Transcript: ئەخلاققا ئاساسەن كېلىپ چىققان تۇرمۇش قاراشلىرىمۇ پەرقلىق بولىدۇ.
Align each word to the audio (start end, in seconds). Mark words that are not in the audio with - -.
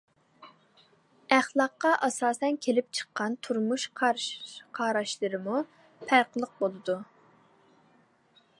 ئەخلاققا 1.35 1.91
ئاساسەن 2.07 2.57
كېلىپ 2.67 2.89
چىققان 2.99 3.35
تۇرمۇش 3.47 3.85
قاراشلىرىمۇ 4.79 5.61
پەرقلىق 6.09 6.57
بولىدۇ. 6.63 6.97